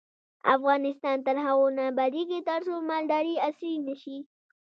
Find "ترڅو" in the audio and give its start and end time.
2.49-2.75